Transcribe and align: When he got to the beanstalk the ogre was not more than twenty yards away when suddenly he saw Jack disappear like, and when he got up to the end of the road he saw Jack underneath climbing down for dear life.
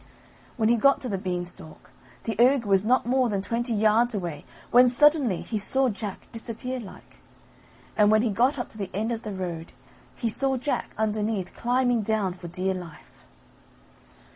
When 0.57 0.67
he 0.67 0.77
got 0.77 0.99
to 1.01 1.09
the 1.09 1.19
beanstalk 1.19 1.91
the 2.23 2.35
ogre 2.39 2.67
was 2.67 2.83
not 2.83 3.05
more 3.05 3.29
than 3.29 3.39
twenty 3.43 3.71
yards 3.75 4.15
away 4.15 4.45
when 4.71 4.89
suddenly 4.89 5.43
he 5.43 5.59
saw 5.59 5.89
Jack 5.89 6.31
disappear 6.31 6.79
like, 6.79 7.17
and 7.95 8.09
when 8.09 8.23
he 8.23 8.31
got 8.31 8.57
up 8.57 8.67
to 8.69 8.79
the 8.79 8.89
end 8.95 9.11
of 9.11 9.21
the 9.21 9.31
road 9.31 9.73
he 10.15 10.27
saw 10.27 10.57
Jack 10.57 10.89
underneath 10.97 11.53
climbing 11.53 12.01
down 12.01 12.33
for 12.33 12.47
dear 12.47 12.73
life. 12.73 13.25